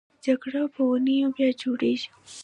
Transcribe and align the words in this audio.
جګر 0.23 0.53
په 0.73 0.81
اونیو 0.89 1.29
بیا 1.35 1.49
جوړېږي. 1.61 2.07